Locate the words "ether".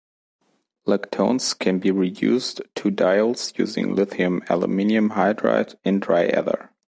6.25-6.71